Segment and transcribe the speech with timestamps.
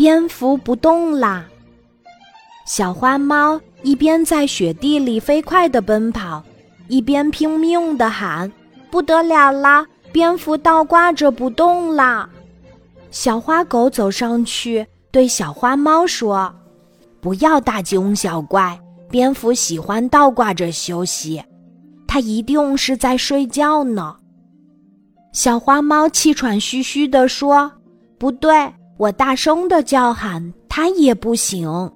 [0.00, 1.46] 蝙蝠不动啦。
[2.64, 6.42] 小花猫一边在雪地里飞快地奔跑，
[6.88, 8.50] 一边拼命地喊
[8.90, 9.86] ：“不得了啦！
[10.10, 12.30] 蝙蝠倒挂着不动啦！”
[13.12, 16.50] 小花狗走上去对小花猫说
[17.20, 18.80] ：“不要大惊小怪，
[19.10, 21.44] 蝙蝠喜欢倒挂着休息，
[22.06, 24.16] 它一定是在睡觉呢。”
[25.34, 27.70] 小花猫气喘吁吁地说
[28.16, 31.90] ：“不对，我大声的叫喊，它也不行。”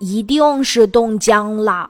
[0.00, 1.88] 一定是冻僵了。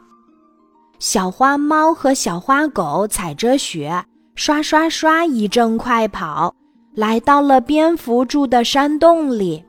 [1.00, 3.90] 小花猫和小花狗踩着雪，
[4.36, 6.54] 刷刷刷一阵快跑，
[6.94, 9.64] 来到了蝙蝠住的山洞里。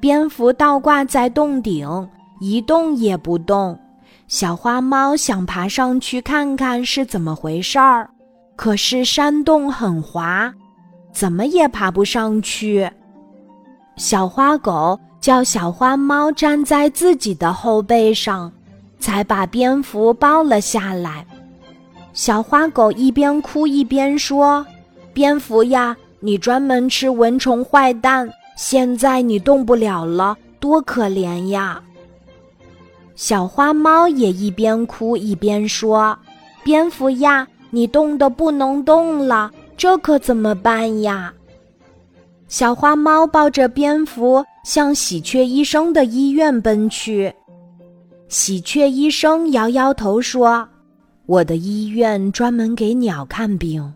[0.00, 1.86] 蝙蝠倒挂在洞顶，
[2.40, 3.78] 一动也不动。
[4.26, 8.10] 小花猫想爬上去看看是怎么回事儿，
[8.56, 10.52] 可是山洞很滑，
[11.12, 12.90] 怎么也爬不上去。
[13.96, 14.98] 小花狗。
[15.18, 18.52] 叫小花猫站在自己的后背上，
[19.00, 21.26] 才把蝙蝠抱了下来。
[22.12, 24.64] 小花狗一边哭一边说
[25.12, 31.82] ：“蝙蝠呀，你专门吃蚊虫坏蛋，现在你动不了了，多可怜呀！”
[33.16, 36.16] 小花猫也一边哭一边说
[36.62, 41.34] ：“蝙蝠呀，你冻得不能动了，这可怎么办呀？”
[42.48, 47.32] 小花猫抱着蝙蝠向喜鹊医生的医院奔去。
[48.28, 50.68] 喜鹊医生摇摇头说
[51.26, 53.92] ：“我的医院专门给鸟看病，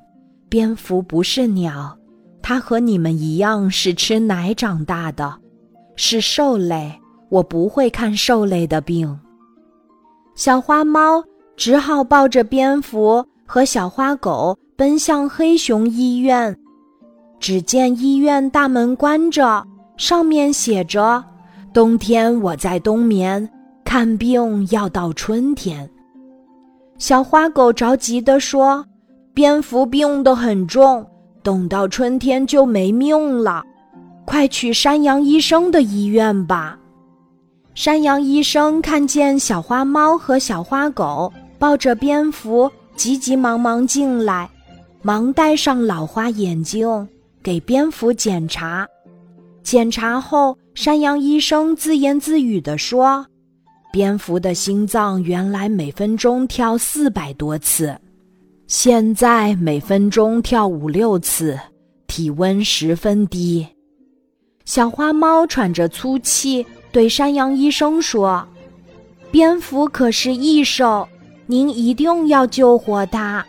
[0.49, 1.97] 蝙蝠不是鸟，
[2.43, 5.33] 它和你们一样是吃奶长大的，
[5.95, 6.93] 是兽类，
[7.29, 9.19] 我不会看兽类的病。”
[10.35, 11.23] 小花猫
[11.57, 16.57] 只好抱着蝙蝠和小花狗奔向黑熊医院。
[17.41, 21.25] 只见医院大门关着，上面写着
[21.73, 23.49] ：“冬天我在冬眠，
[23.83, 25.89] 看病要到春天。”
[26.99, 28.85] 小花狗着急地说
[29.33, 31.05] ：“蝙蝠病得很重，
[31.43, 33.63] 等到春天就没命了，
[34.27, 36.79] 快去山羊医生的医院吧。”
[37.75, 44.51] 山羊医生看见小花猫和小花狗抱着蝙蝠，急急忙忙进来，
[45.01, 47.09] 忙戴上老花眼镜。
[47.43, 48.87] 给蝙蝠检查，
[49.63, 53.27] 检查后，山羊医生自言自语地说
[53.91, 57.99] ：“蝙蝠的心脏原来每分钟跳四百多次，
[58.67, 61.59] 现在每分钟跳五六次，
[62.07, 63.67] 体温十分低。”
[64.67, 68.47] 小花猫喘着粗气对山羊医生说
[69.33, 71.09] ：“蝙蝠可是异兽，
[71.47, 73.45] 您一定要救活它。”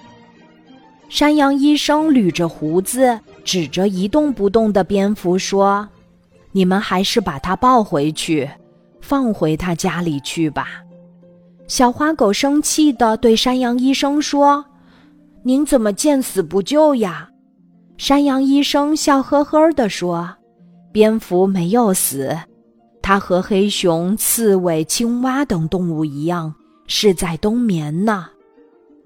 [1.09, 3.19] 山羊医生捋着胡子。
[3.43, 5.87] 指着一动不动的蝙蝠说
[6.51, 8.49] ：“你们还是把它抱回去，
[9.01, 10.67] 放回它家里去吧。”
[11.67, 14.65] 小花狗生气地对山羊医生说
[15.43, 17.29] ：“您怎么见死不救呀？”
[17.97, 20.29] 山羊医生笑呵呵地说
[20.91, 22.35] ：“蝙蝠没有死，
[23.01, 26.53] 它和黑熊、刺猬、青蛙等动物一样，
[26.87, 28.27] 是在冬眠呢。”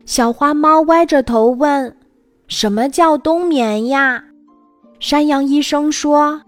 [0.06, 1.96] 小花猫歪着头问。
[2.48, 4.24] 什么叫冬眠呀？
[5.00, 6.40] 山羊医生说，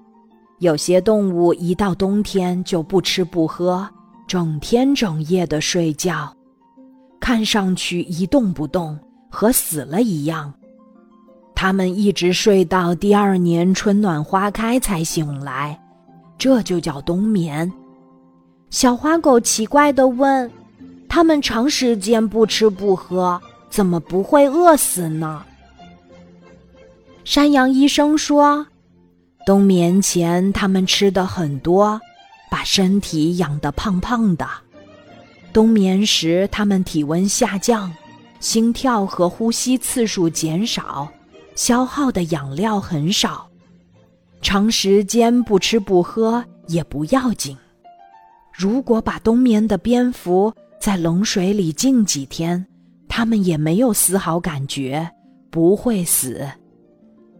[0.60, 3.88] 有些动物一到冬天就不吃不喝，
[4.28, 6.32] 整天整夜的睡觉，
[7.20, 8.98] 看上去一动不动，
[9.30, 10.54] 和死了一样。
[11.56, 15.80] 它们一直睡到第二年春暖花开才醒来，
[16.38, 17.72] 这就叫冬眠。
[18.70, 20.50] 小花狗奇怪地问
[21.10, 25.44] ：“它们长时间不吃不喝，怎么不会饿死呢？”
[27.28, 28.66] 山羊医生说
[29.46, 32.00] ：“冬眠前，它们吃的很多，
[32.50, 34.48] 把身体养得胖胖的。
[35.52, 37.94] 冬眠时，它们体温下降，
[38.40, 41.12] 心跳和呼吸次数减少，
[41.54, 43.50] 消耗的养料很少。
[44.42, 47.58] 长时间不吃不喝也不要紧。
[48.54, 52.66] 如果把冬眠的蝙蝠在冷水里浸几天，
[53.10, 55.12] 它们也没有丝毫感觉，
[55.52, 56.48] 不会死。”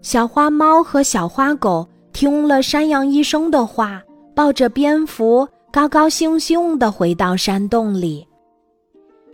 [0.02, 4.02] 小花猫和小花狗听了山羊医生的话，
[4.36, 8.26] 抱着蝙蝠，高高兴兴地回到山洞里。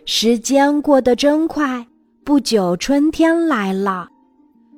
[0.04, 1.86] 时间过得真快，
[2.24, 4.08] 不久春天来了，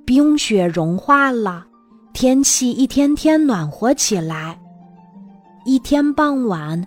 [0.05, 1.65] 冰雪融化了，
[2.13, 4.59] 天气一天天暖和起来。
[5.65, 6.87] 一天傍晚，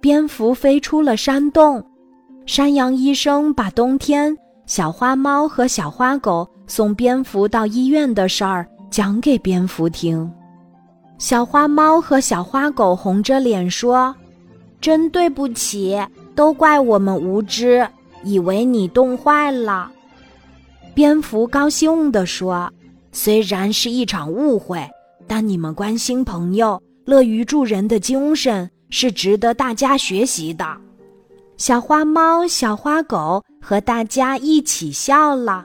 [0.00, 1.84] 蝙蝠飞出了山洞，
[2.46, 4.36] 山羊医生把冬天。
[4.64, 10.30] 小花猫和小花狗送蝙蝠到医院的事儿讲给蝙蝠听。
[11.18, 14.14] 小花猫和小花狗红着脸说
[14.80, 16.00] ：“真对不起，
[16.34, 17.86] 都怪我们无知，
[18.24, 19.90] 以为你冻坏了。”
[20.94, 22.70] 蝙蝠高兴地说
[23.12, 24.84] ：“虽然是一场误会，
[25.26, 30.66] 但你们关心朋友、乐于助人的精神是值得大家学习的。”
[31.56, 35.64] 小花猫、小花狗和大家一起笑了，